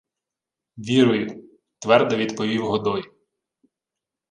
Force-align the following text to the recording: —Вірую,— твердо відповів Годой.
—Вірую,— 0.77 1.43
твердо 1.79 2.15
відповів 2.17 2.65
Годой. 2.67 3.11